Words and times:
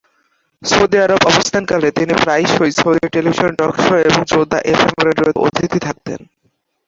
Saudi 0.61 0.97
Arab 0.99 1.21
অবস্থানকালে 1.25 1.87
তিনি 1.91 2.13
প্রায়শই 2.23 2.71
সৌদি 2.79 3.07
টেলিভিশন 3.13 3.51
টক 3.59 3.73
শো 3.85 3.95
এবং 4.07 4.21
জেদ্দা 4.31 4.59
এফএম 4.71 4.97
রেডিওতে 5.07 5.39
অতিথি 5.45 5.79
থাকতেন। 5.87 6.19